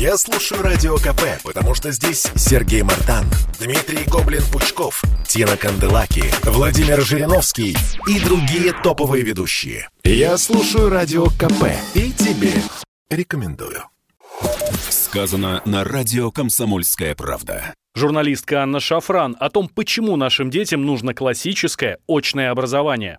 [0.00, 3.26] Я слушаю Радио КП, потому что здесь Сергей Мартан,
[3.60, 7.76] Дмитрий Гоблин-Пучков, Тина Канделаки, Владимир Жириновский
[8.08, 9.90] и другие топовые ведущие.
[10.02, 12.54] Я слушаю Радио КП и тебе
[13.10, 13.84] рекомендую.
[14.88, 17.74] Сказано на радио «Комсомольская правда».
[17.94, 23.18] Журналистка Анна Шафран о том, почему нашим детям нужно классическое очное образование.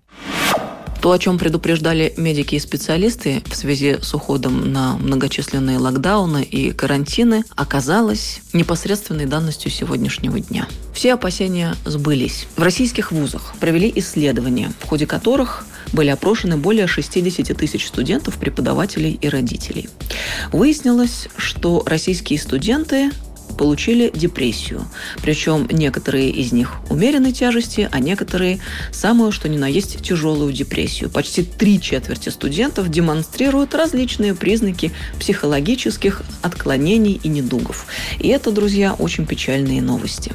[1.02, 6.72] То, о чем предупреждали медики и специалисты в связи с уходом на многочисленные локдауны и
[6.72, 10.68] карантины, оказалось непосредственной данностью сегодняшнего дня.
[10.94, 12.48] Все опасения сбылись.
[12.56, 19.18] В российских вузах провели исследования, в ходе которых были опрошены более 60 тысяч студентов, преподавателей
[19.20, 19.90] и родителей.
[20.52, 23.12] Выяснилось, что российские студенты
[23.62, 24.88] получили депрессию.
[25.22, 28.58] Причем некоторые из них умеренной тяжести, а некоторые
[28.92, 31.12] самую, что ни на есть, тяжелую депрессию.
[31.12, 37.86] Почти три четверти студентов демонстрируют различные признаки психологических отклонений и недугов.
[38.18, 40.32] И это, друзья, очень печальные новости.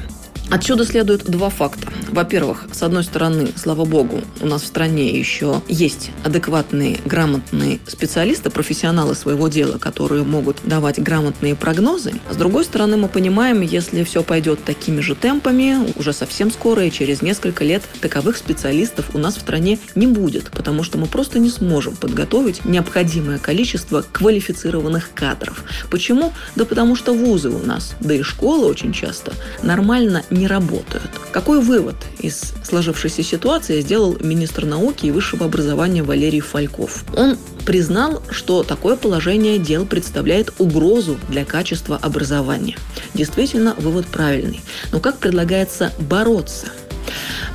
[0.49, 1.91] Отсюда следует два факта.
[2.09, 8.49] Во-первых, с одной стороны, слава богу, у нас в стране еще есть адекватные, грамотные специалисты,
[8.49, 12.13] профессионалы своего дела, которые могут давать грамотные прогнозы.
[12.31, 16.91] С другой стороны, мы понимаем, если все пойдет такими же темпами, уже совсем скоро и
[16.91, 21.39] через несколько лет таковых специалистов у нас в стране не будет, потому что мы просто
[21.39, 25.65] не сможем подготовить необходимое количество квалифицированных кадров.
[25.91, 26.31] Почему?
[26.55, 31.09] Да потому что вузы у нас, да и школы очень часто нормально работают.
[31.31, 37.05] Какой вывод из сложившейся ситуации сделал министр науки и высшего образования Валерий Фальков?
[37.15, 42.77] Он признал, что такое положение дел представляет угрозу для качества образования.
[43.13, 44.61] Действительно, вывод правильный.
[44.91, 46.67] Но как предлагается бороться?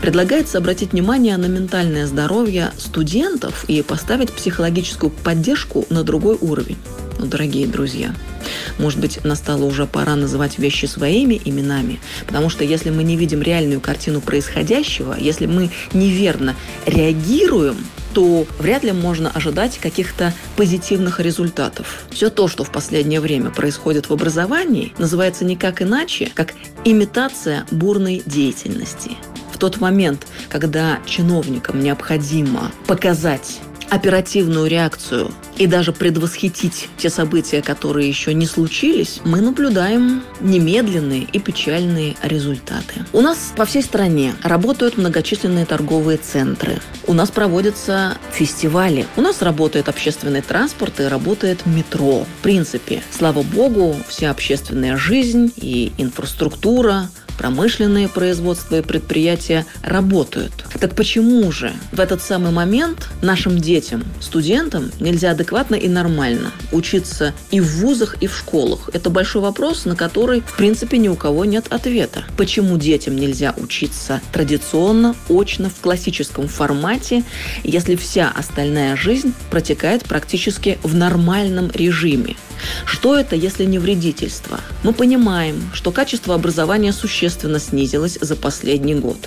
[0.00, 6.78] Предлагается обратить внимание на ментальное здоровье студентов и поставить психологическую поддержку на другой уровень.
[7.18, 8.14] Ну, дорогие друзья,
[8.78, 13.42] может быть, настало уже пора называть вещи своими именами, потому что если мы не видим
[13.42, 16.56] реальную картину происходящего, если мы неверно
[16.86, 17.76] реагируем,
[18.12, 22.04] то вряд ли можно ожидать каких-то позитивных результатов.
[22.10, 28.22] Все то, что в последнее время происходит в образовании, называется никак иначе, как имитация бурной
[28.26, 29.12] деятельности.
[29.62, 38.34] Тот момент, когда чиновникам необходимо показать оперативную реакцию и даже предвосхитить те события, которые еще
[38.34, 43.04] не случились, мы наблюдаем немедленные и печальные результаты.
[43.12, 46.80] У нас по всей стране работают многочисленные торговые центры.
[47.06, 49.06] У нас проводятся фестивали.
[49.16, 52.24] У нас работает общественный транспорт и работает метро.
[52.40, 60.52] В принципе, слава богу, вся общественная жизнь и инфраструктура промышленные производства и предприятия работают.
[60.80, 67.34] Так почему же в этот самый момент нашим детям, студентам нельзя адекватно и нормально учиться
[67.50, 68.90] и в вузах, и в школах?
[68.92, 72.24] Это большой вопрос, на который, в принципе, ни у кого нет ответа.
[72.36, 77.24] Почему детям нельзя учиться традиционно, очно, в классическом формате,
[77.64, 82.36] если вся остальная жизнь протекает практически в нормальном режиме?
[82.84, 84.60] Что это, если не вредительство?
[84.82, 89.18] Мы понимаем, что качество образования существенно снизилось за последний год.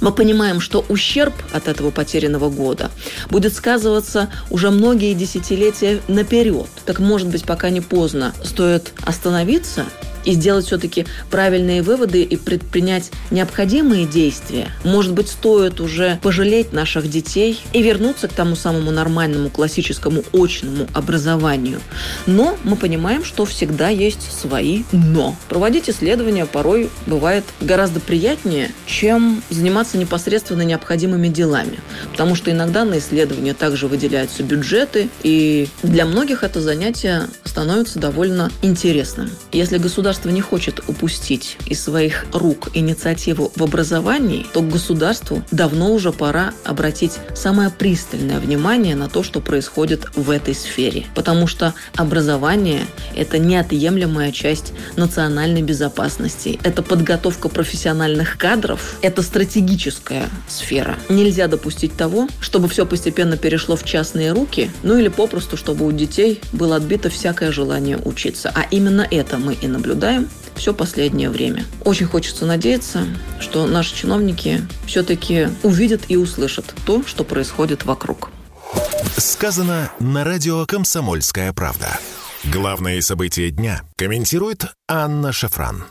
[0.00, 2.90] Мы понимаем, что ущерб от этого потерянного года
[3.30, 6.68] будет сказываться уже многие десятилетия наперед.
[6.84, 9.84] Так, может быть, пока не поздно, стоит остановиться
[10.24, 14.68] и сделать все-таки правильные выводы и предпринять необходимые действия.
[14.84, 20.86] Может быть, стоит уже пожалеть наших детей и вернуться к тому самому нормальному классическому очному
[20.92, 21.80] образованию.
[22.26, 25.36] Но мы понимаем, что всегда есть свои «но».
[25.48, 31.80] Проводить исследования порой бывает гораздо приятнее, чем заниматься непосредственно необходимыми делами.
[32.12, 38.50] Потому что иногда на исследования также выделяются бюджеты, и для многих это занятие становится довольно
[38.62, 39.30] интересным.
[39.52, 45.92] Если государство государство не хочет упустить из своих рук инициативу в образовании, то государству давно
[45.92, 51.06] уже пора обратить самое пристальное внимание на то, что происходит в этой сфере.
[51.16, 52.86] Потому что образование–
[53.16, 56.60] это неотъемлемая часть национальной безопасности.
[56.62, 60.96] Это подготовка профессиональных кадров, это стратегическая сфера.
[61.08, 65.90] Нельзя допустить того, чтобы все постепенно перешло в частные руки, ну или попросту, чтобы у
[65.90, 68.52] детей было отбито всякое желание учиться.
[68.54, 71.64] А именно это мы и наблюдаем наблюдаем все последнее время.
[71.84, 73.06] Очень хочется надеяться,
[73.40, 78.30] что наши чиновники все-таки увидят и услышат то, что происходит вокруг.
[79.16, 81.98] Сказано на радио «Комсомольская правда».
[82.44, 85.84] Главные события дня комментирует Анна Шафран.